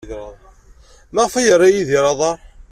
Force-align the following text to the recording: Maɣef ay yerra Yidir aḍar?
Maɣef 1.13 1.33
ay 1.35 1.45
yerra 1.45 1.67
Yidir 1.69 2.05
aḍar? 2.11 2.37